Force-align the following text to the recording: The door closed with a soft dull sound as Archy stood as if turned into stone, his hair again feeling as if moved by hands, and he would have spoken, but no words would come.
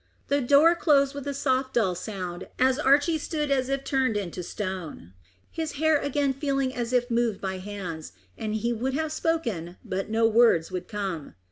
The 0.29 0.41
door 0.41 0.73
closed 0.73 1.13
with 1.13 1.27
a 1.27 1.33
soft 1.35 1.75
dull 1.75 1.93
sound 1.93 2.47
as 2.57 2.79
Archy 2.79 3.19
stood 3.19 3.51
as 3.51 3.69
if 3.69 3.83
turned 3.83 4.17
into 4.17 4.41
stone, 4.41 5.13
his 5.51 5.73
hair 5.73 5.99
again 5.99 6.33
feeling 6.33 6.73
as 6.73 6.91
if 6.91 7.11
moved 7.11 7.39
by 7.39 7.59
hands, 7.59 8.13
and 8.35 8.55
he 8.55 8.73
would 8.73 8.95
have 8.95 9.11
spoken, 9.11 9.77
but 9.85 10.09
no 10.09 10.27
words 10.27 10.71
would 10.71 10.87
come. 10.87 11.35